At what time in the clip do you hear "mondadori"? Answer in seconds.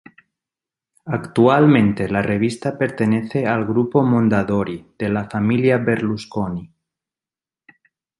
4.01-4.83